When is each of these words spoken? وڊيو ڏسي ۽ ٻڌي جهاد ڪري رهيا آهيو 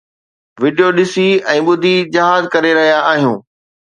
وڊيو 0.61 0.87
ڏسي 0.97 1.25
۽ 1.53 1.59
ٻڌي 1.67 1.93
جهاد 2.15 2.43
ڪري 2.55 2.71
رهيا 2.79 2.99
آهيو 3.13 3.33